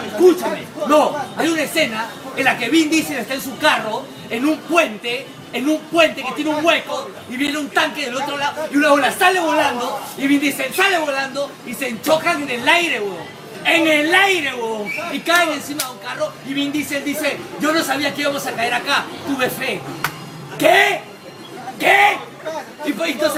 [0.00, 0.64] escúchame.
[0.88, 4.58] No, hay una escena en la que Vin Diesel está en su carro, en un
[4.58, 8.68] puente, en un puente que tiene un hueco, y viene un tanque del otro lado,
[8.72, 12.68] y una bola sale volando, y Vin Diesel sale volando, y se enchocan en el
[12.68, 13.36] aire, weón.
[13.64, 14.90] En el aire, weón.
[15.12, 18.46] Y caen encima de un carro, y Vin Diesel dice, yo no sabía que íbamos
[18.46, 19.80] a caer acá, tuve fe.
[20.58, 21.00] ¿Qué?
[21.78, 22.18] ¿Qué?
[22.84, 23.34] Y pues, entonces